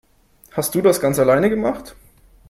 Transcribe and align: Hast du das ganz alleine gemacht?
Hast 0.53 0.73
du 0.73 0.81
das 0.81 0.99
ganz 0.99 1.19
alleine 1.19 1.47
gemacht? 1.51 1.95